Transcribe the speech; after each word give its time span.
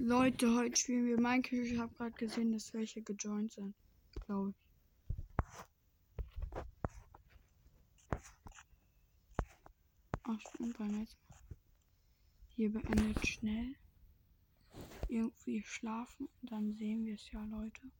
Leute, 0.00 0.54
heute 0.54 0.76
spielen 0.76 1.06
wir 1.06 1.20
Minecraft. 1.20 1.64
Ich 1.64 1.76
habe 1.76 1.92
gerade 1.96 2.12
gesehen, 2.12 2.52
dass 2.52 2.72
welche 2.72 3.02
gejoint 3.02 3.50
sind. 3.50 3.74
Glaube 4.24 4.50
ich. 4.50 4.56
Ach, 10.22 10.40
stimmt, 10.40 10.78
beim 10.78 10.92
nächsten 10.92 11.20
Mal. 11.28 11.38
Hier 12.54 12.72
beendet 12.72 13.26
schnell. 13.26 13.74
Irgendwie 15.08 15.64
schlafen. 15.64 16.28
Dann 16.42 16.74
sehen 16.74 17.04
wir 17.04 17.14
es 17.14 17.28
ja, 17.32 17.42
Leute. 17.46 17.90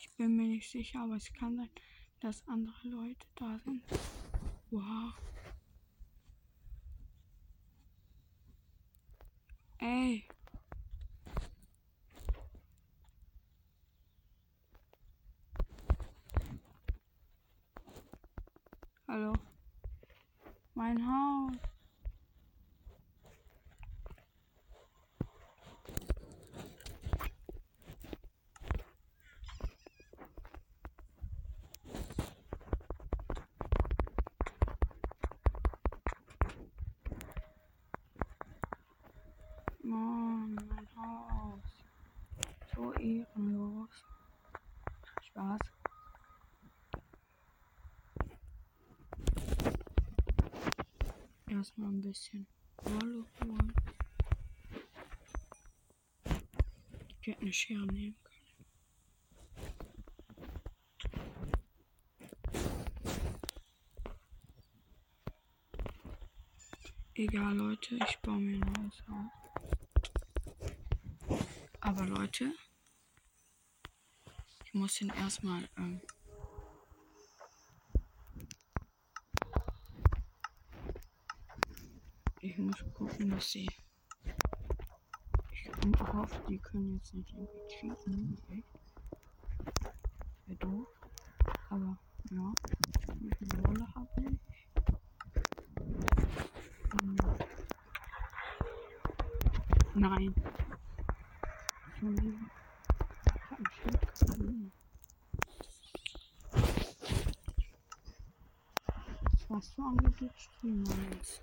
Ich 0.00 0.10
bin 0.16 0.34
mir 0.34 0.48
nicht 0.48 0.68
sicher, 0.68 1.02
aber 1.02 1.14
es 1.14 1.32
kann 1.32 1.56
sein, 1.56 1.70
dass 2.18 2.42
andere 2.48 2.88
Leute 2.88 3.24
da 3.36 3.60
sind. 3.60 3.84
Wow. 4.72 5.14
Ey. 9.80 10.26
Hallo. 19.08 19.34
Mein 20.74 20.98
Haus. 21.06 21.56
Mann, 39.82 40.54
mein 40.68 40.88
Haus. 40.96 41.62
So 42.74 42.92
ehrenlos. 42.94 44.04
Spaß. 45.22 45.60
Erstmal 51.66 51.90
ein 51.90 52.00
bisschen 52.00 52.46
Wolle 52.84 53.24
holen. 53.42 53.72
Ich 57.20 57.26
hätte 57.26 57.40
eine 57.40 57.52
Schere 57.52 57.86
nehmen 57.86 58.14
können. 58.22 58.36
Egal, 67.14 67.56
Leute, 67.56 67.96
ich 67.96 68.18
baue 68.20 68.38
mir 68.38 68.64
ein 68.64 68.72
neues 68.72 69.02
Haus. 69.08 69.32
Aber 71.80 72.06
Leute, 72.06 72.52
ich 74.66 74.72
muss 74.72 75.00
ihn 75.00 75.08
erstmal. 75.08 75.68
Ähm, 75.76 76.00
ich 82.46 82.58
muss 82.58 82.84
gucken, 82.94 83.30
dass 83.30 83.50
sie. 83.50 83.68
Ich 85.52 86.00
hoffe, 86.00 86.42
die 86.48 86.58
können 86.58 86.94
jetzt 86.94 87.14
nicht 87.14 87.32
irgendwie 87.32 87.68
cheaten. 87.68 88.38
Okay. 88.44 88.64
Wäre 90.46 90.58
doof. 90.58 90.88
Aber 91.70 91.98
ja, 92.30 92.52
wie 93.14 93.34
viel 93.36 93.64
Wolle 93.64 93.86
habe 93.94 94.08
ich? 94.18 94.38
Ähm, 97.02 97.16
Nein. 99.94 100.34
Schon. 101.98 102.16
Ich 102.16 103.50
hab 103.50 103.58
ein 103.58 103.66
Schild 103.72 104.00
gefunden. 104.08 104.72
Was 109.48 109.68
für 109.68 109.82
angeblich 109.82 110.32
Streamer 110.36 110.94
jetzt? 111.12 111.42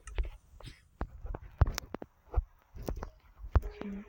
Okay. 3.63 4.03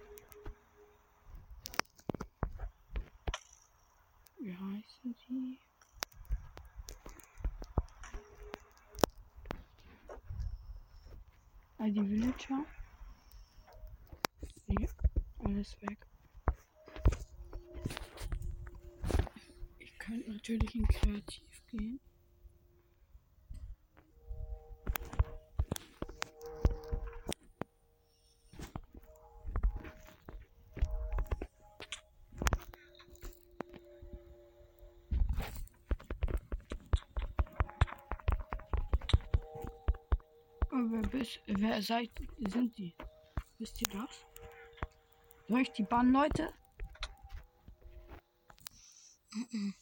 Wie 4.40 4.52
heißen 4.52 5.14
sie? 5.26 5.58
Ah, 11.78 11.88
die 11.88 12.00
Villager. 12.08 12.64
Nee, 14.66 14.88
alles 15.44 15.80
weg. 15.82 16.06
Ich 19.78 19.93
könnte 20.04 20.30
natürlich 20.30 20.74
in 20.74 20.86
Kreativ 20.86 21.66
gehen. 21.68 22.00
Wer, 40.70 41.02
bist, 41.08 41.40
wer 41.46 41.80
seid, 41.80 42.10
sind 42.38 42.76
die? 42.76 42.94
Wisst 43.58 43.80
ihr 43.80 43.88
das? 43.88 44.26
Soll 45.48 45.60
ich 45.60 45.72
die 45.72 45.84
bannen, 45.84 46.12
Leute? 46.12 46.52
Okay. 49.42 49.74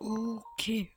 Warte. 0.00 0.88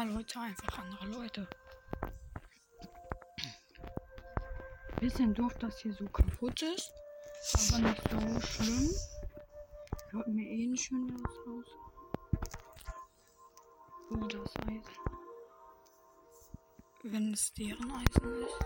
Oha, 0.00 0.08
Leute, 0.08 0.40
einfach 0.40 0.78
andere 0.78 1.06
Leute. 1.08 1.46
Bisschen 4.98 5.34
doof, 5.34 5.52
dass 5.58 5.80
hier 5.80 5.92
so 5.92 6.06
kaputt 6.06 6.62
ist. 6.62 6.90
Aber 7.68 7.82
nicht 7.82 8.02
so 8.10 8.40
schlimm. 8.40 8.90
Wollte 10.12 10.30
mir 10.30 10.48
eh 10.48 10.64
ein 10.64 10.76
schöneres 10.76 11.36
Haus. 11.46 11.66
Oh, 14.10 14.26
das 14.26 14.56
Eisen. 14.66 14.82
Wenn 17.02 17.34
es 17.34 17.52
deren 17.52 17.90
Eisen 17.92 18.42
ist. 18.42 18.58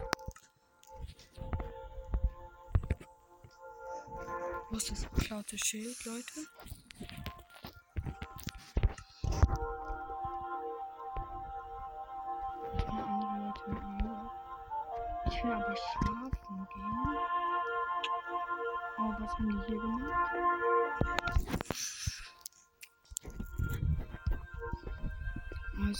Wo 4.71 4.77
ist 4.77 4.91
das 4.93 5.11
geklaute 5.11 5.59
Schild, 5.59 6.05
Leute? 6.05 6.47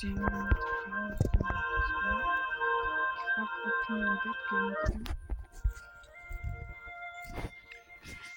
Gemacht. 0.05 0.57
Ich 0.61 1.23
frag, 3.35 3.51
ob 3.65 3.77
die 3.89 3.93
im 3.93 4.19
Bett 4.23 4.41
gehen 4.51 4.75
können. 4.85 5.09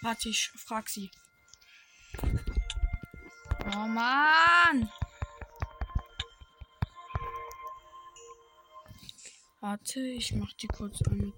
Warte, 0.02 0.30
ich 0.30 0.50
frag 0.52 0.88
sie. 0.88 1.12
Oh 3.66 3.88
Mann! 3.88 4.90
Warte, 9.60 10.00
ich 10.00 10.34
mach 10.36 10.54
die 10.54 10.68
kurz 10.68 11.02
an. 11.02 11.34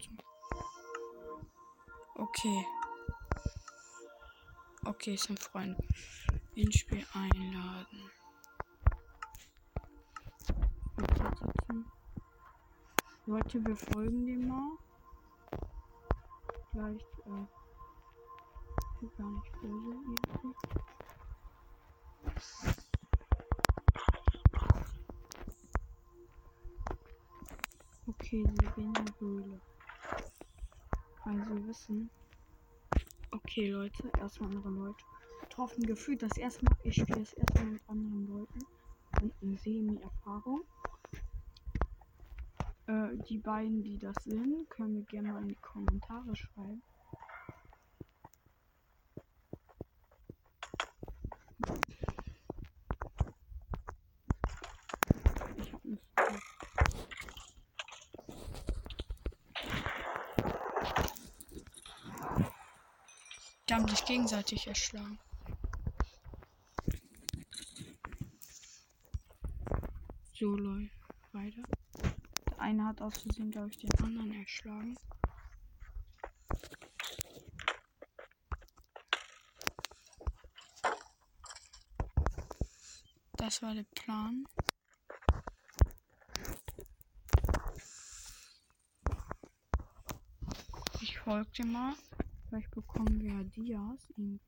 Okay. 2.13 2.67
Okay, 4.85 5.15
ist 5.15 5.29
ein 5.31 5.37
Freund. 5.37 5.75
Ins 6.53 6.75
Spiel 6.77 7.03
einladen. 7.15 8.11
Leute, 13.29 13.63
wir 13.63 13.75
folgen 13.75 14.25
dem 14.25 14.47
mal. 14.47 14.71
Vielleicht, 16.71 17.05
äh, 17.27 17.45
gar 19.15 19.29
nicht 19.29 19.61
böse. 19.61 19.95
Okay, 28.07 28.43
sie 28.47 28.65
gehen 28.75 28.93
in 28.95 29.05
die 29.05 29.19
Höhle. 29.19 29.61
Also 31.23 31.39
wir 31.49 31.67
wissen. 31.67 32.09
Okay, 33.29 33.69
Leute, 33.69 34.11
erstmal 34.17 34.49
andere 34.55 34.69
Leute. 34.69 35.05
Getroffen 35.41 35.83
gefühlt 35.83 36.23
das 36.23 36.35
erste 36.35 36.65
Mal. 36.65 36.75
Ich 36.81 36.95
spiele 36.95 37.19
das 37.19 37.33
erste 37.33 37.59
Mal 37.59 37.73
mit 37.73 37.89
anderen 37.89 38.27
Leuten. 38.27 38.65
Und 39.21 39.33
eine 39.43 39.57
Semi-Erfahrung. 39.57 40.63
Äh, 42.89 43.15
die 43.29 43.37
beiden, 43.37 43.83
die 43.83 43.99
das 43.99 44.15
sind, 44.23 44.67
können 44.71 44.95
wir 44.95 45.03
gerne 45.03 45.31
mal 45.31 45.43
in 45.43 45.49
die 45.49 45.55
Kommentare 45.55 46.35
schreiben. 46.35 46.81
Die 63.67 63.73
haben 63.75 63.87
sich 63.87 64.03
gegenseitig 64.03 64.65
erschlagen. 64.65 65.19
So 70.33 70.55
läuft 70.55 70.89
weiter. 71.33 71.78
Eine 72.69 72.85
hat 72.85 73.01
aus 73.01 73.17
Versehen, 73.23 73.49
glaube 73.49 73.69
ich, 73.69 73.77
den 73.77 73.91
anderen 73.99 74.31
erschlagen. 74.31 74.95
Das 83.37 83.63
war 83.63 83.73
der 83.73 83.87
Plan. 83.95 84.45
Ich 91.01 91.17
folge 91.17 91.65
mal. 91.65 91.95
Vielleicht 92.49 92.69
bekommen 92.69 93.19
wir 93.19 93.33
ja 93.33 93.43
Dias 93.45 94.09
irgendwie. 94.11 94.39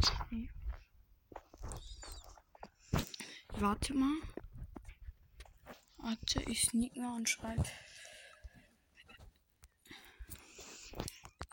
Okay. 0.00 0.50
Warte 3.52 3.94
mal. 3.94 4.41
Warte, 6.02 6.42
ich 6.50 6.62
sneak 6.62 6.96
mal 6.96 7.16
und 7.16 7.28
schreibe. 7.28 7.64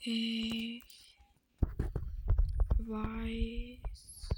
Ich 0.01 0.83
weiß, 2.77 4.29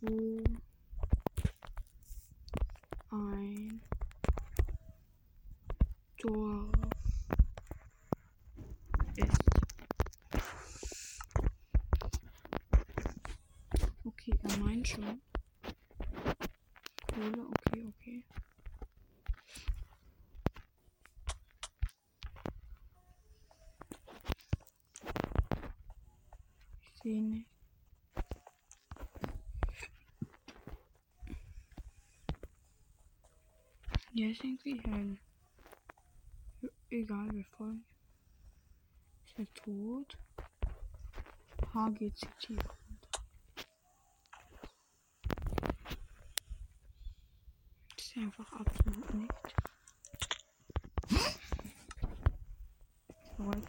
wo 0.00 0.42
ein 3.10 3.80
Dorf 6.18 6.80
meint 14.58 14.88
schon. 14.88 15.20
Kohle, 17.12 17.59
okay, 17.70 17.86
okay. 17.88 18.24
Ich 26.82 27.02
sehe 27.02 27.22
nicht. 27.22 27.46
Hier 34.12 34.30
ist 34.32 34.44
irgendwie 34.44 34.80
hell. 34.80 35.18
Egal, 36.90 37.30
wir 37.32 37.44
folgen. 37.44 37.84
Ist 39.26 39.38
er. 42.50 42.79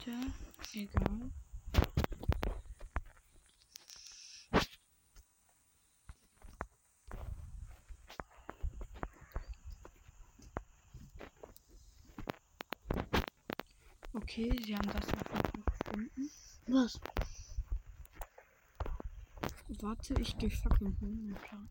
Leute, 0.06 0.33
egal. 0.74 1.31
Okay, 14.14 14.52
sie 14.66 14.76
haben 14.76 14.87
das 14.87 15.06
gefunden. 15.83 16.30
Was? 16.68 16.99
Warte, 19.81 20.16
ich 20.19 20.37
gehe 20.37 20.49
Fackeln 20.49 20.97
holen. 20.99 21.37
Klar. 21.44 21.68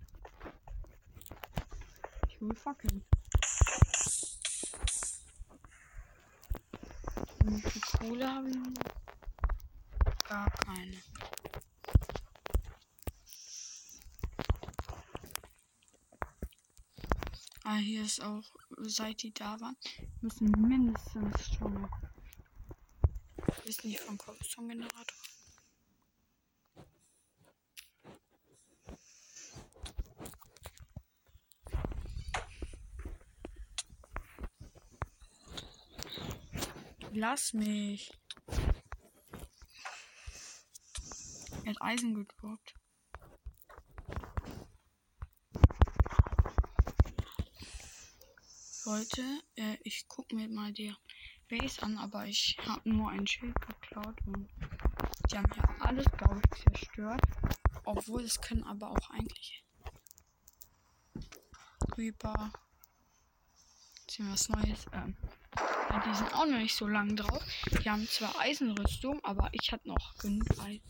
Cool 2.40 2.55
Fackeln. 2.55 3.05
Und 7.50 7.75
die 7.75 7.80
Kohle 7.80 8.33
habe 8.33 8.49
ich 8.49 8.57
gar 10.28 10.49
keine. 10.50 10.97
Ah, 17.64 17.76
hier 17.78 18.04
ist 18.04 18.23
auch, 18.23 18.45
seit 18.78 19.23
die 19.23 19.35
da 19.35 19.61
waren, 19.61 19.76
müssen 20.21 20.52
mindestens 20.52 21.57
schon. 21.57 21.88
Ist 23.64 23.85
nicht 23.85 23.99
vom 23.99 24.16
Cobblestone-Generator. 24.16 25.20
Lass 37.21 37.53
mich. 37.53 38.11
Er 41.65 41.71
hat 41.73 41.83
Eisen 41.83 42.15
gedroppt. 42.15 42.75
Leute, 48.87 49.23
äh, 49.57 49.77
ich 49.85 50.09
guck 50.09 50.33
mir 50.33 50.49
mal 50.49 50.73
die 50.73 50.95
Base 51.50 51.83
an, 51.83 51.99
aber 51.99 52.25
ich 52.25 52.57
habe 52.67 52.89
nur 52.89 53.11
ein 53.11 53.27
Schild 53.27 53.55
geklaut 53.61 54.17
und 54.25 54.49
die 55.31 55.37
haben 55.37 55.53
ja 55.57 55.77
alles, 55.81 56.07
glaube 56.17 56.41
ich, 56.43 56.62
zerstört. 56.62 57.21
Obwohl 57.85 58.23
es 58.23 58.41
können 58.41 58.65
aber 58.65 58.93
auch 58.93 59.11
eigentlich 59.11 59.62
Creeper. 61.91 62.50
Sehen 64.09 64.33
was 64.33 64.49
Neues. 64.49 64.87
Ähm, 64.95 65.15
die 65.99 66.14
sind 66.14 66.32
auch 66.35 66.47
noch 66.47 66.59
nicht 66.59 66.75
so 66.75 66.87
lang 66.87 67.16
drauf. 67.16 67.42
Die 67.82 67.90
haben 67.90 68.06
zwar 68.06 68.38
Eisenrüstung, 68.38 69.23
aber 69.25 69.49
ich 69.52 69.73
hatte 69.73 69.88
noch 69.88 70.16
genug 70.18 70.47
Eisen. 70.59 70.82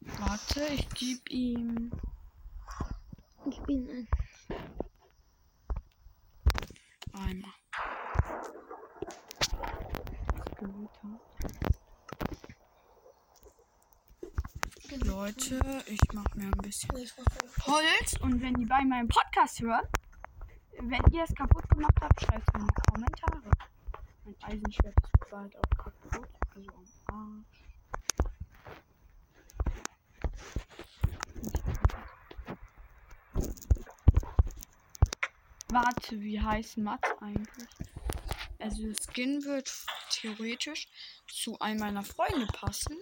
Warte, 0.00 0.66
ich 0.74 0.88
gebe 0.90 1.28
ihm. 1.30 1.90
Ich 3.50 3.58
bin 3.60 3.88
ein. 3.88 4.23
Leute, 15.24 15.82
ich 15.86 16.12
mache 16.12 16.36
mir 16.36 16.44
ein 16.44 16.60
bisschen 16.60 16.90
Holz 17.66 18.12
und 18.20 18.42
wenn 18.42 18.52
die 18.52 18.66
bei 18.66 18.84
meinem 18.84 19.08
Podcast 19.08 19.58
hören, 19.58 19.88
wenn 20.78 21.00
ihr 21.12 21.22
es 21.22 21.34
kaputt 21.34 21.66
gemacht 21.70 21.94
habt, 21.98 22.20
schreibt 22.20 22.46
es 22.46 22.60
in 22.60 22.66
die 22.66 22.74
Kommentare. 22.90 23.50
Mein 24.26 24.34
Eisenschwert 24.42 24.94
ist 24.98 25.30
bald 25.30 25.56
auch 25.56 25.70
kaputt, 25.78 26.28
also 26.54 26.70
am 27.06 27.46
Arsch. 27.46 27.64
Warte, 35.70 36.20
wie 36.20 36.38
heißt 36.38 36.76
Mats 36.76 37.08
eigentlich? 37.22 37.68
Also 38.58 38.92
Skin 38.92 39.42
wird 39.44 39.72
theoretisch 40.10 40.86
zu 41.28 41.58
einem 41.60 41.80
meiner 41.80 42.02
Freunde 42.02 42.46
passen. 42.48 42.98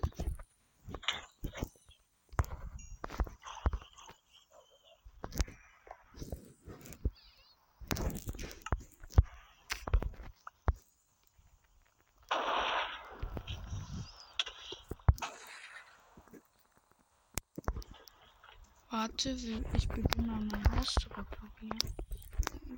Warte, 19.13 19.37
ich 19.77 19.89
beginne 19.89 20.27
mal 20.27 20.41
mein 20.41 20.77
Haus 20.77 20.95
zu 20.95 21.09
reparieren. 21.11 21.79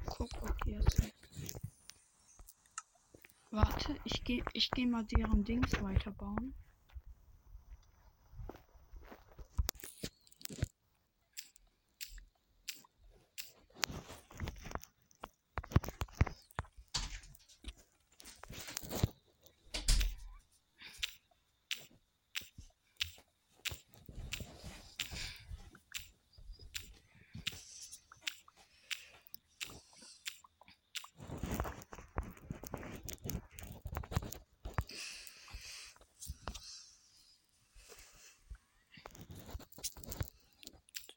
Guck, 0.05 0.31
ob 0.43 0.65
die 0.65 0.73
jetzt. 0.73 1.01
Warte, 3.53 3.97
ich 4.03 4.25
gehe 4.25 4.43
ich 4.53 4.69
geh 4.73 4.85
mal 4.85 5.05
deren 5.05 5.45
Dings 5.45 5.81
weiterbauen. 5.81 6.53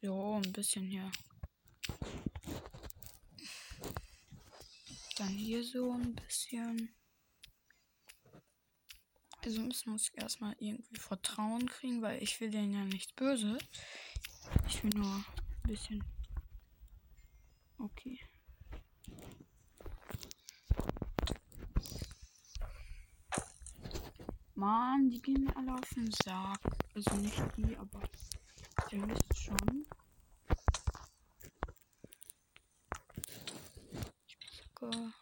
So, 0.08 0.36
ein 0.42 0.54
bisschen 0.54 0.86
hier. 0.86 1.12
Dann 5.18 5.28
hier 5.28 5.62
so 5.62 5.92
ein 5.92 6.16
bisschen. 6.16 6.96
Also 9.44 9.60
müssen 9.60 9.88
wir 9.88 9.92
uns 9.92 10.08
erstmal 10.14 10.56
irgendwie 10.60 10.98
Vertrauen 10.98 11.68
kriegen, 11.68 12.02
weil 12.02 12.24
ich 12.24 12.40
will 12.40 12.50
denen 12.50 12.72
ja 12.72 12.86
nichts 12.86 13.12
Böses. 13.12 13.62
Ich 14.70 14.82
will 14.82 14.92
nur 14.92 15.14
ein 15.14 15.26
bisschen. 15.64 16.02
Okay. 17.78 18.18
Mann, 24.56 25.10
die 25.10 25.22
gehen 25.22 25.44
mir 25.44 25.58
alle 25.58 25.74
auf 25.74 25.90
den 25.90 26.10
Sack. 26.24 26.62
Also 26.96 27.14
nicht 27.18 27.44
die, 27.58 27.76
aber 27.76 28.02
ihr 28.92 29.08
wisst 29.08 29.38
schon. 29.38 29.86
Ich 34.26 34.74
gucke. 34.74 35.14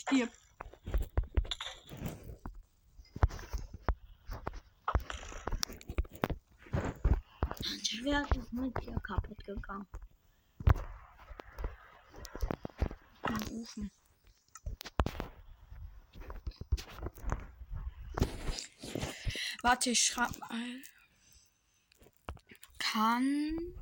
Stirb. 0.00 0.30
Mein 7.52 7.84
Schwert 7.84 8.34
ist 8.34 8.52
mit 8.54 8.78
dir 8.82 8.98
kaputt 9.00 9.44
gegangen. 9.44 9.86
Im 13.28 13.60
Ofen. 13.60 13.90
Warte, 19.62 19.90
ich 19.90 20.02
schreib 20.02 20.38
mal. 20.38 20.82
Kann 22.78 23.74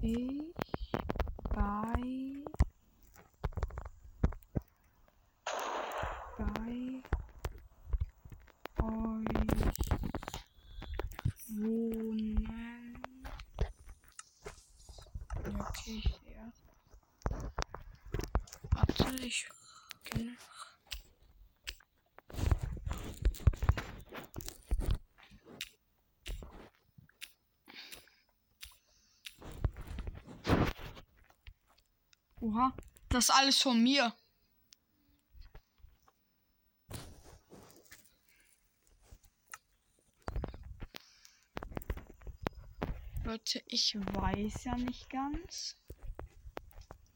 ich 0.00 0.54
bei 1.50 2.42
bei 6.42 7.02
euch 8.94 9.42
wohnen? 11.48 12.92
Ja, 15.44 15.60
okay, 15.60 16.02
ich 16.04 16.14
sehe 16.24 16.34
erst. 16.34 16.62
Warte, 18.70 19.14
ich 19.24 19.48
kenne. 20.04 20.36
Oha, 32.42 32.72
das 33.08 33.28
ist 33.28 33.30
alles 33.30 33.62
von 33.62 33.80
mir. 33.80 34.12
Leute, 43.22 43.62
ich 43.66 43.94
weiß 43.94 44.64
ja 44.64 44.76
nicht 44.76 45.08
ganz. 45.08 45.76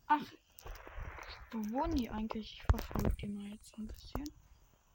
Ach, 0.07 0.23
wo 1.51 1.59
wohnen 1.73 1.97
die 1.97 2.09
eigentlich? 2.09 2.53
Ich 2.53 2.63
verfolge 2.63 3.17
die 3.17 3.27
mal 3.27 3.49
jetzt 3.49 3.77
ein 3.77 3.89
bisschen. 3.89 4.31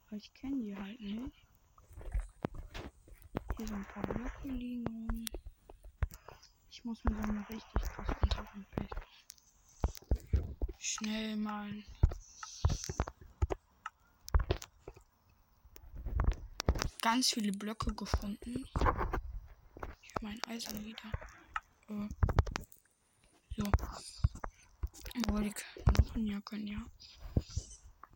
Aber 0.08 0.16
ich 0.16 0.34
kenne 0.34 0.64
die 0.64 0.78
halt 0.78 1.02
nicht. 1.02 1.46
Hier 3.58 3.68
so 3.68 3.74
ein 3.76 3.86
paar 3.86 4.08
Blöcke 4.14 4.48
liegen. 4.48 5.26
Ich 6.70 6.86
muss 6.86 7.04
mir 7.04 7.16
so 7.16 7.22
eine 7.22 7.50
richtig 7.50 7.82
krass 7.82 8.16
unteren 8.22 8.66
Schnell 10.94 11.38
mal. 11.38 11.72
Ganz 17.02 17.30
viele 17.30 17.54
Blöcke 17.54 17.96
gefunden. 17.96 18.68
Ich 20.02 20.14
mein 20.22 20.44
Eisen 20.50 20.84
wieder. 20.84 21.12
Äh. 21.88 22.10
So. 23.56 23.72
Obwohl 25.16 25.44
die 25.44 25.54
Knochen 25.54 26.28
ja 26.28 26.42
können, 26.42 26.68
ja. 26.68 26.86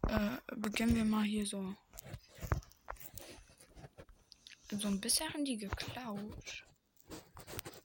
Äh, 0.10 0.42
beginnen 0.58 0.96
wir 0.98 1.06
mal 1.06 1.24
hier 1.24 1.46
so. 1.46 1.74
So 4.70 4.90
ein 4.90 5.00
bisschen 5.00 5.34
haben 5.34 5.46
die 5.46 5.58
geklaut. 5.58 6.66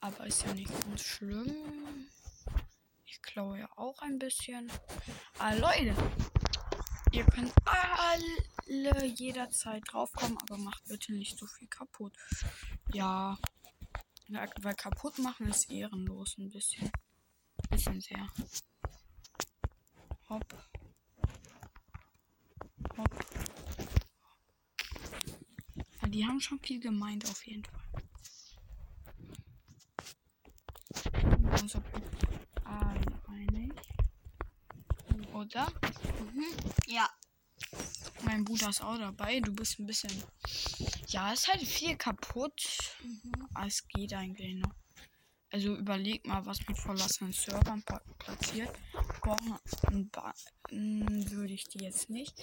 Aber 0.00 0.26
ist 0.26 0.44
ja 0.44 0.52
nicht 0.52 0.73
ganz 0.82 1.00
schlimm. 1.02 2.09
Klaue 3.32 3.60
ja 3.60 3.68
auch 3.76 4.02
ein 4.02 4.18
bisschen. 4.18 4.68
Ah, 5.38 5.54
Leute. 5.54 5.94
Ihr 7.12 7.25
könnt 7.26 7.52
alle 7.64 9.06
jederzeit 9.06 9.84
draufkommen, 9.87 10.37
aber 10.42 10.58
macht 10.58 10.84
bitte 10.88 11.12
nicht 11.12 11.38
so 11.38 11.46
viel 11.46 11.68
kaputt. 11.68 12.12
Ja. 12.92 13.38
Weil 14.28 14.75
kaputt 14.75 15.18
machen 15.20 15.46
ist 15.49 15.70
ehrenlos 15.70 16.38
ein 16.38 16.50
bisschen. 16.50 16.90
Bisschen 17.68 18.00
sehr. 18.00 18.28
Hopp. 20.28 20.44
Hopp. 22.96 23.26
Die 26.08 26.26
haben 26.26 26.40
schon 26.40 26.58
viel 26.58 26.80
gemeint 26.80 27.25
auf 27.30 27.46
jeden 27.46 27.64
Fall. 27.64 27.80
Also 31.52 31.80
alle 31.92 32.09
Mhm. 36.32 36.44
Ja. 36.87 37.08
Mein 38.25 38.44
Bruder 38.44 38.68
ist 38.70 38.82
auch 38.82 38.99
dabei. 38.99 39.40
Du 39.40 39.52
bist 39.54 39.78
ein 39.78 39.87
bisschen. 39.87 40.10
Ja, 41.08 41.32
ist 41.32 41.49
halt 41.49 41.62
viel 41.62 41.96
kaputt. 41.96 42.62
Mhm. 43.02 43.49
Aber 43.54 43.66
es 43.66 43.87
geht 43.88 44.12
eigentlich 44.14 44.56
noch. 44.56 44.75
Also 45.52 45.75
überleg 45.76 46.25
mal, 46.26 46.46
was 46.46 46.64
mit 46.68 46.78
verlassenen 46.78 47.32
Servern 47.32 47.82
pa- 47.82 48.02
passiert. 48.18 48.70
Ba 49.22 50.32
Hm, 50.68 51.30
würde 51.32 51.52
ich 51.52 51.64
die 51.64 51.82
jetzt 51.82 52.08
nicht. 52.08 52.34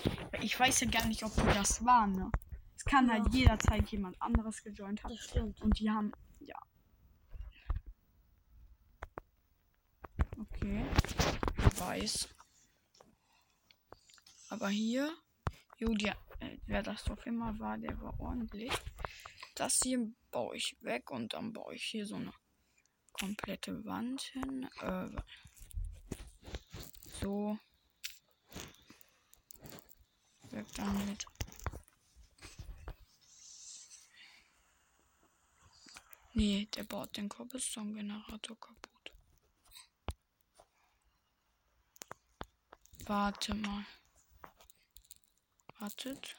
Ich 0.41 0.59
weiß 0.59 0.81
ja 0.81 0.87
gar 0.89 1.05
nicht, 1.05 1.23
ob 1.23 1.33
die 1.35 1.41
das 1.53 1.83
waren, 1.85 2.11
ne? 2.11 2.29
Es 2.75 2.83
kann 2.83 3.09
halt 3.09 3.25
Ja. 3.27 3.39
jederzeit 3.39 3.87
jemand 3.89 4.21
anderes 4.21 4.61
gejoint 4.61 5.03
haben. 5.03 5.15
Das 5.15 5.23
stimmt. 5.23 5.61
Und 5.61 5.79
die 5.79 5.89
haben. 5.89 6.11
Ja. 6.41 6.59
Okay. 10.39 10.85
Ich 11.57 11.79
weiß. 11.79 12.29
Aber 14.49 14.69
hier. 14.69 15.15
Die, 15.79 16.07
äh, 16.39 16.57
wer 16.65 16.81
das 16.81 17.03
doch 17.03 17.23
immer 17.25 17.59
war, 17.59 17.77
der 17.77 18.01
war 18.01 18.19
ordentlich. 18.19 18.71
Das 19.53 19.79
hier 19.83 20.11
baue 20.31 20.55
ich 20.55 20.75
weg 20.81 21.11
und 21.11 21.33
dann 21.33 21.53
baue 21.53 21.75
ich 21.75 21.83
hier 21.83 22.05
so 22.05 22.15
eine 22.15 22.33
komplette 23.13 23.85
Wand 23.85 24.21
hin. 24.21 24.69
Äh, 24.81 25.09
so. 27.21 27.59
Weg 30.49 30.65
damit. 30.75 31.25
Nee, 36.33 36.67
der 36.75 36.83
baut 36.83 37.17
den 37.17 37.29
Cobblestone-Generator 37.29 38.59
kaputt. 38.59 39.11
Warte 43.05 43.55
mal. 43.55 43.85
Wartet. 45.87 46.35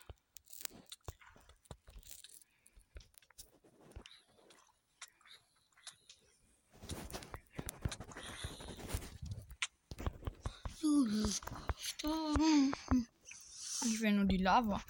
Ich 13.87 14.01
will 14.03 14.13
nur 14.13 14.27
die 14.27 14.37
Lava. 14.37 14.83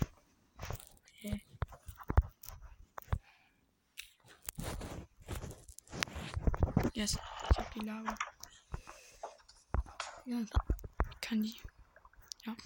Okay. 1.07 1.41
Yes, 6.95 7.17
ich 7.51 7.59
hab 7.59 7.73
die 7.75 7.81
Lava. 7.81 8.19
Ja. 10.25 10.45
Kann 11.21 11.43
die. 11.45 11.61
Ja. 12.45 12.57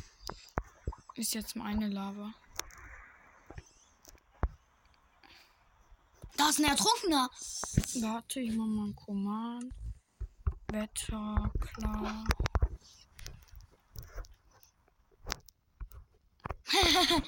Ist 1.23 1.35
jetzt 1.35 1.55
meine 1.55 1.87
Lava. 1.89 2.35
Da 6.37 6.49
ist 6.49 6.59
ein 6.59 6.65
Ertrunkener. 6.65 7.31
Warte, 8.01 8.41
ich 8.41 8.53
mach 8.57 8.67
mal 8.67 8.89
ein 8.89 8.97
Command. 8.97 9.73
Wetter, 10.73 11.53
klar. 11.61 12.25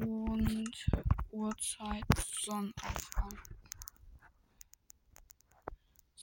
Und 0.00 0.86
Uhrzeit, 1.32 2.04
Sonnenaufgang. 2.40 3.40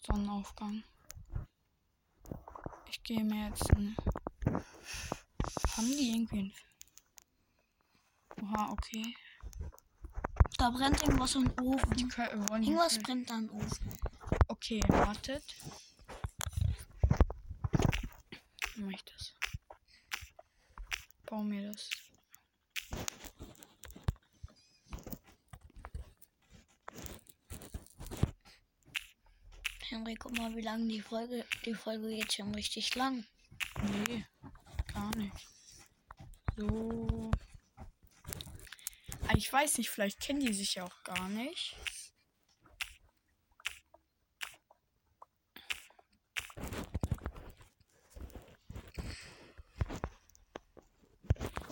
Sonnenaufgang. 0.08 0.84
Ich 2.90 3.04
gehe 3.04 3.26
mir 3.26 3.50
jetzt 3.50 3.70
ein. 3.72 3.98
Haben 5.82 5.98
die 5.98 6.12
irgendwie. 6.12 6.54
Oha, 8.40 8.70
okay. 8.72 9.16
Da 10.60 10.70
brennt 10.70 11.02
irgendwas 11.02 11.34
im 11.34 11.52
Ofen. 11.60 12.10
können, 12.10 12.64
Irgendwas 12.64 12.94
vielleicht- 12.94 13.04
brennt 13.04 13.30
da 13.32 13.40
im 13.40 13.50
Ofen. 13.50 14.00
Okay, 14.48 14.80
wartet. 14.90 15.44
Wie 18.76 18.82
mache 18.84 18.94
ich 18.94 19.04
das? 19.06 19.34
Bau 21.26 21.42
mir 21.42 21.72
das. 21.72 21.90
Henry, 29.90 30.16
guck 30.16 30.38
mal, 30.38 30.56
wie 30.56 30.62
lang 30.62 30.88
die 30.88 31.02
Folge. 31.02 31.46
Die 31.66 31.74
Folge 31.74 32.08
geht 32.10 32.34
schon 32.34 32.54
richtig 32.56 32.96
lang. 32.96 33.26
Nee, 34.08 34.26
gar 34.94 35.14
nicht. 35.16 35.36
So. 36.58 37.32
Ah, 39.28 39.34
Ich 39.36 39.52
weiß 39.52 39.78
nicht, 39.78 39.90
vielleicht 39.90 40.20
kennen 40.20 40.42
die 40.42 40.54
sich 40.54 40.76
ja 40.76 40.84
auch 40.84 41.04
gar 41.04 41.30
nicht. 41.30 41.76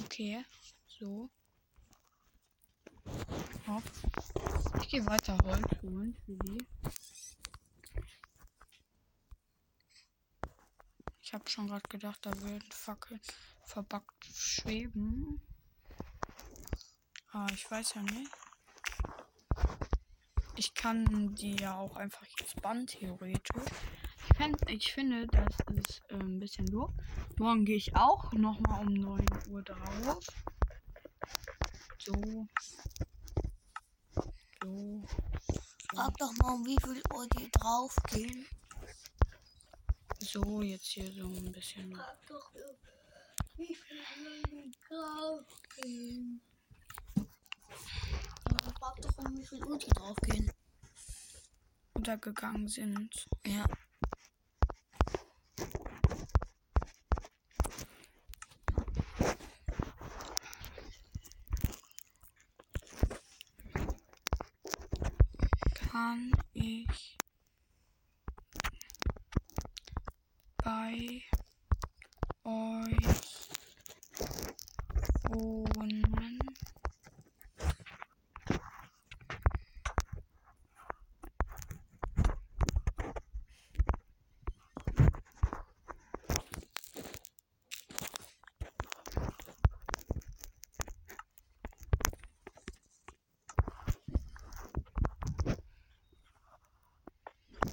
Okay, 0.04 0.44
so. 0.88 1.30
Hopp. 3.68 3.84
Ich 4.82 4.90
gehe 4.90 5.06
weiter 5.06 5.38
Holz 5.46 5.82
holen 5.82 6.16
für 6.26 6.36
die. 6.36 6.58
Ich 11.22 11.34
habe 11.34 11.48
schon 11.48 11.68
gerade 11.68 11.88
gedacht, 11.90 12.26
da 12.26 12.32
würden 12.42 12.72
Fackeln 12.72 13.22
verbackt 13.70 14.26
schweben. 14.26 15.40
Aber 17.32 17.52
ich 17.54 17.70
weiß 17.70 17.94
ja 17.96 18.02
nicht. 18.02 18.32
Ich 20.56 20.74
kann 20.74 21.36
die 21.36 21.56
ja 21.56 21.78
auch 21.78 21.96
einfach 21.96 22.26
jetzt 22.40 22.62
bannen, 22.62 22.88
theoretisch. 22.88 23.64
Ich, 24.18 24.38
fänd, 24.38 24.58
ich 24.70 24.92
finde, 24.92 25.28
das 25.28 25.56
ist 25.78 26.02
äh, 26.10 26.16
ein 26.16 26.40
bisschen 26.40 26.66
doof. 26.66 26.90
Morgen 27.38 27.64
gehe 27.64 27.78
ich 27.78 27.96
auch 27.96 28.34
nochmal 28.34 28.82
um 28.82 28.94
9 28.94 29.26
Uhr 29.50 29.62
drauf. 29.62 30.20
So. 32.00 32.48
So. 34.62 35.04
Frag 35.94 36.18
doch 36.18 36.34
mal, 36.34 36.56
um 36.56 36.66
wie 36.66 36.78
viel 36.84 37.02
Uhr 37.14 37.28
die 37.38 37.50
draufgehen. 37.52 38.46
So, 40.20 40.62
jetzt 40.62 40.88
hier 40.88 41.12
so 41.14 41.28
ein 41.28 41.52
bisschen. 41.52 41.96
Frag 41.96 42.28
doch, 42.28 42.52
Uhr 43.60 44.42
die 44.52 44.72
draufgehen. 44.88 46.42
Frag 48.80 49.02
doch, 49.02 49.18
um 49.18 49.38
wie 49.38 49.46
viel 49.46 49.64
Uhr 49.66 49.78
die 49.78 49.90
draufgehen. 49.90 50.52
untergegangen 51.94 52.68
sind. 52.68 53.28
Ja. 53.46 53.66
Kann 65.92 66.32
ich 66.54 67.18
bei 70.64 71.24
euch 72.44 73.50
wohnen? 75.30 76.40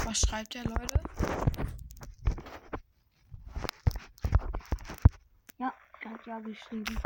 Was 0.05 0.21
schreibt 0.37 0.55
der 0.55 0.65
Leute? 0.65 1.01
Ja, 5.57 5.73
er 6.03 6.11
hat 6.11 6.27
ja 6.27 6.39
geschrieben. 6.41 6.99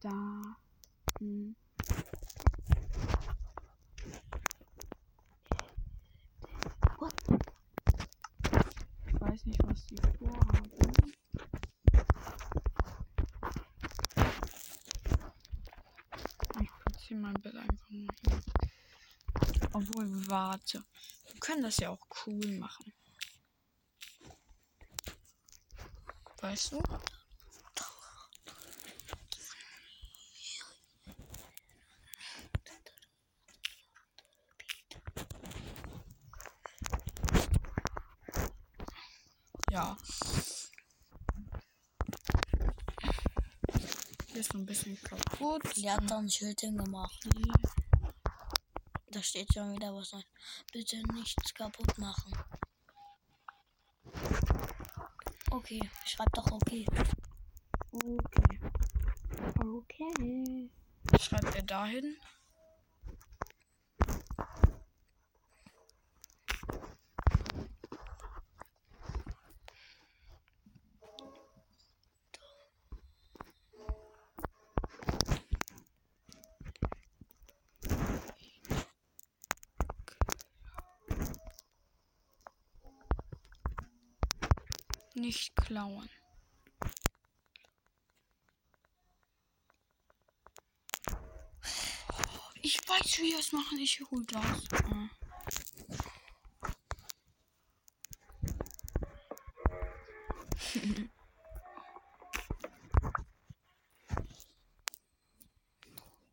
Da. 0.00 0.56
Hm. 1.18 1.56
What? 6.98 7.14
Ich 9.06 9.20
weiß 9.20 9.46
nicht, 9.46 9.66
was 9.66 9.86
die 9.86 9.96
vorhaben. 9.96 10.70
Ich 16.60 16.70
einfach 17.10 17.16
mal 17.16 17.34
hier. 17.42 17.63
Obwohl, 19.74 20.28
warte. 20.28 20.84
Wir 21.26 21.40
können 21.40 21.64
das 21.64 21.78
ja 21.78 21.90
auch 21.90 22.06
cool 22.26 22.58
machen. 22.58 22.92
Weißt 26.40 26.72
du? 26.72 26.82
Ja. 39.70 39.98
Hier 44.28 44.40
ist 44.40 44.54
ein 44.54 44.66
bisschen 44.66 45.02
kaputt. 45.02 45.62
Die 45.74 45.90
hat 45.90 46.08
da 46.08 46.18
ein 46.18 46.30
Schild 46.30 46.60
hingemacht. 46.60 47.26
Da 47.26 47.83
steht 49.24 49.52
schon 49.52 49.72
wieder 49.72 49.94
was. 49.94 50.14
Bitte 50.72 51.02
nichts 51.12 51.54
kaputt 51.54 51.98
machen. 51.98 52.32
Okay, 55.50 55.80
schreib 56.04 56.32
doch 56.32 56.50
okay. 56.52 56.86
Okay. 57.92 58.60
Okay. 59.60 60.70
Schreibt 61.20 61.54
er 61.54 61.62
dahin? 61.62 62.16
Nicht 85.24 85.56
klauen. 85.56 86.10
Ich 92.60 92.76
weiß, 92.86 93.18
wie 93.20 93.32
wir 93.32 93.38
es 93.38 93.50
machen. 93.52 93.78
Ich 93.78 94.02
hol 94.10 94.22
das. 94.26 94.68
Ah. 94.84 95.08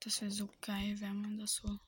Das 0.01 0.21
wäre 0.21 0.31
so 0.31 0.49
geil, 0.59 0.99
wenn 0.99 1.21
man 1.21 1.39
das 1.39 1.55
so. 1.55 1.79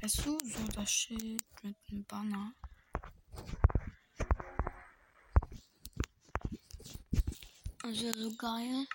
Weißt 0.00 0.24
du, 0.24 0.38
so 0.38 0.66
das 0.68 0.90
Schild 0.90 1.44
mit 1.62 1.76
einem 1.90 2.06
Banner. 2.06 2.54
Das 7.90 8.02
wäre 8.02 8.16
so 8.16 8.32
geil. 8.36 8.86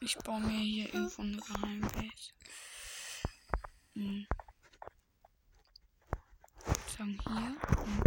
Ich 0.00 0.16
baue 0.24 0.40
mir 0.40 0.58
hier 0.58 0.94
irgendwo 0.94 1.20
eine 1.20 1.36
Geheimbase. 1.36 2.10
Hm. 3.92 4.26
Sagen 6.96 7.20
hier 7.22 7.56
und. 7.84 8.02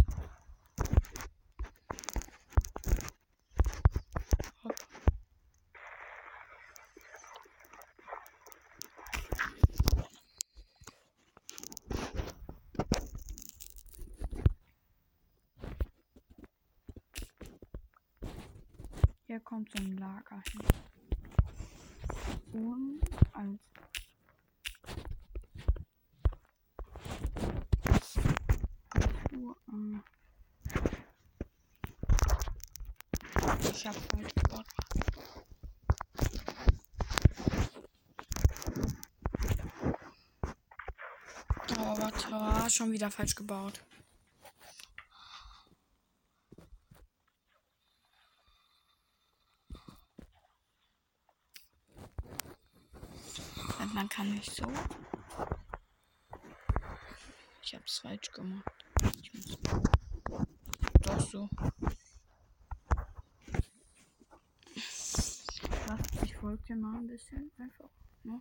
Hopp. 4.64 4.74
Hier 19.26 19.40
kommt 19.40 19.74
hin. 20.42 20.62
Und 22.52 23.00
als 23.32 23.60
Natur, 28.94 29.56
äh, 29.68 29.98
Ich 33.70 33.86
hab 33.86 33.94
falsch 33.94 34.34
gebaut. 34.34 34.66
Oh, 41.78 41.98
warte, 41.98 42.32
ah, 42.32 42.70
schon 42.70 42.92
wieder 42.92 43.10
falsch 43.10 43.34
gebaut. 43.34 43.82
Und 53.80 53.94
Man 53.94 54.03
kann 54.14 54.30
nicht 54.30 54.54
so. 54.54 54.64
Ich 57.62 57.74
hab's 57.74 57.98
falsch 57.98 58.30
gemacht. 58.30 58.84
Ich 59.20 59.34
muss 59.34 59.58
doch 61.02 61.20
so. 61.20 61.48
Ich 66.22 66.36
folge 66.36 66.62
dir 66.62 66.76
mal 66.76 66.96
ein 66.96 67.08
bisschen 67.08 67.50
einfach. 67.58 67.90
Ne? 68.22 68.40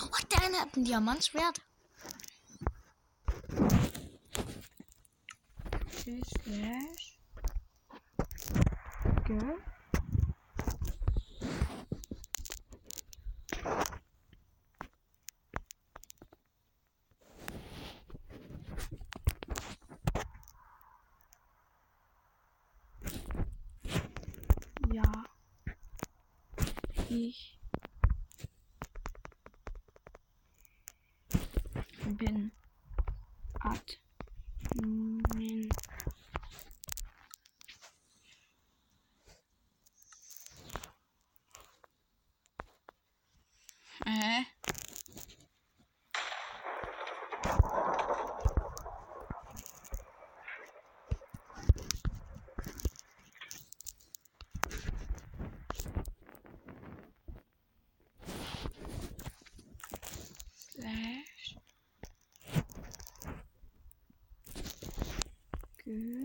Oh, 0.00 0.26
der 0.30 0.42
eine 0.42 0.58
hat 0.58 0.74
ein 0.74 0.84
Diamantschwert. 0.84 1.60
Göster. 6.12 7.16
Gör. 9.28 9.71
Mm-hmm. 65.94 66.21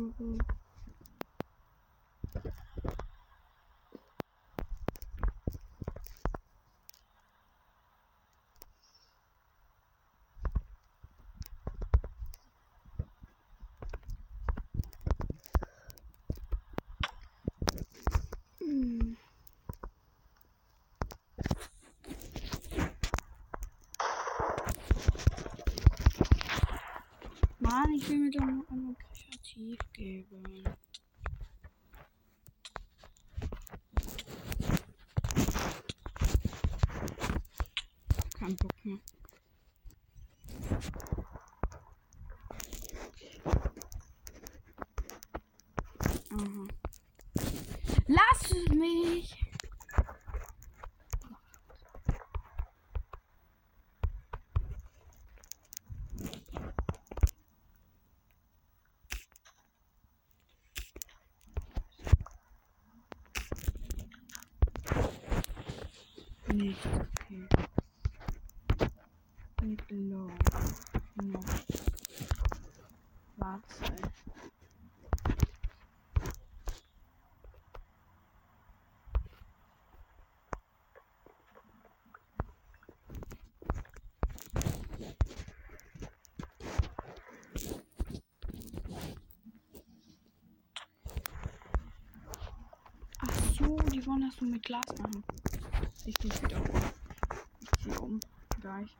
음. 0.00 0.38
많이 27.58 27.98
힘이 27.98 28.30
좀 28.30 28.64
kreativ 29.60 29.78
geben. 29.92 30.64
Kein 38.38 38.56
Bock 38.56 38.84
mehr. 38.84 38.98
Aha. 46.32 46.68
Lass 48.06 48.70
mich! 48.70 49.39
Nicht 66.52 66.84
okay. 66.86 67.46
Nicht 69.62 69.90
low. 69.90 70.28
No. 71.22 71.40
Warte. 73.36 73.62
Ach 93.18 93.30
so, 93.56 93.76
die 93.92 94.04
wollen 94.04 94.22
das 94.22 94.40
nur 94.40 94.50
mit 94.50 94.64
Glas 94.64 94.82
machen. 94.98 95.22
Ich 96.06 96.14
gehe 96.14 96.32
wieder 96.42 96.56
um. 96.56 98.02
Um. 98.02 98.20
Gleich. 98.60 98.96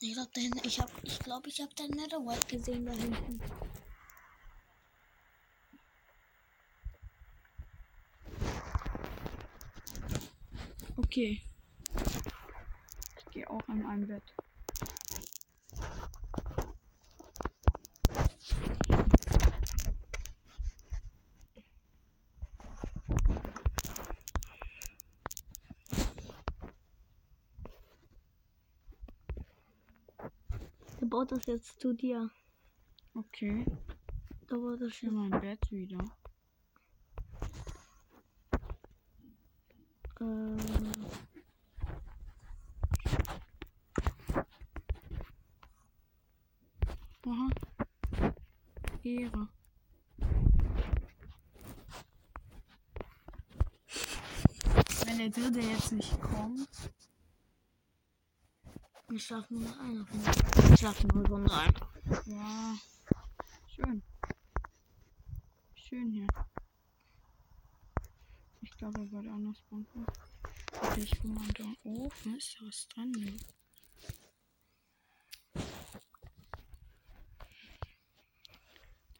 Ich 0.00 0.14
glaube, 0.14 0.30
ich 0.64 0.80
habe, 0.80 0.92
ich 1.04 1.18
glaube, 1.20 1.48
ich 1.48 1.60
habe 1.60 1.70
da 1.76 1.86
Netherwhite 1.86 2.46
gesehen 2.46 2.84
da 2.84 2.92
hinten. 2.92 3.40
Okay. 11.12 11.42
Ich 13.18 13.24
gehe 13.32 13.50
auch 13.50 13.68
in 13.68 13.84
ein 13.84 14.06
Bett. 14.06 14.22
Der 30.98 31.06
baut 31.08 31.30
das 31.30 31.44
jetzt 31.44 31.78
zu 31.78 31.92
dir. 31.92 32.30
Okay. 33.14 33.66
Da 34.46 34.56
baut 34.56 34.80
das 34.80 35.02
will 35.02 35.10
mein 35.10 35.38
Bett 35.42 35.70
wieder. 35.70 36.02
Äh, 40.20 40.72
Aha. 47.24 47.48
Ehre. 49.04 49.48
Wenn 55.12 55.30
der 55.30 55.42
dritte 55.42 55.60
jetzt 55.60 55.92
nicht 55.92 56.18
kommt. 56.22 56.66
wir 59.08 59.20
schlafen 59.20 59.60
nur 59.60 59.68
von 60.06 60.24
uns. 60.24 60.70
Wir 60.70 60.76
schlafen 60.78 61.10
nur 61.12 61.26
von 61.26 61.46
rein. 61.46 61.74
Ja. 62.24 62.74
Schön. 63.66 64.02
Schön 65.74 66.10
hier. 66.12 66.26
Ich 68.62 68.70
glaube, 68.78 69.02
er 69.02 69.12
wird 69.12 69.26
anders 69.26 69.60
bunten. 69.68 70.06
Ich 70.96 71.10
guck 71.20 71.30
mal 71.30 71.52
da 71.58 71.64
oben. 71.82 72.36
Ist 72.38 72.56
da 72.58 72.66
was 72.66 72.88
dran? 72.88 73.12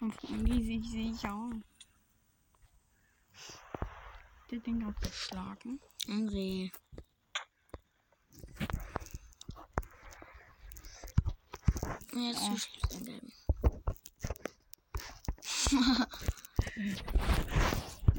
Und 0.01 0.23
die 0.23 0.65
sich 0.65 0.91
sicher. 0.91 1.51
Der 4.53 4.61
Ding 4.61 4.85
hat 4.85 5.01
geschlagen. 5.01 5.81
André. 6.07 6.71
Jetzt 12.13 12.69
den 12.91 13.05
gelben. 13.07 13.33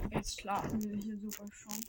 Jetzt 0.10 0.42
schlafen 0.42 0.84
wir 0.84 0.96
hier 0.96 1.20
sogar 1.20 1.52
schon. 1.54 1.86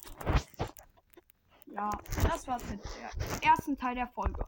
Ja, 1.64 1.90
das 2.22 2.46
war's 2.46 2.64
mit 2.66 2.84
der 2.84 3.48
ersten 3.48 3.78
Teil 3.78 3.94
der 3.94 4.08
Folge. 4.08 4.46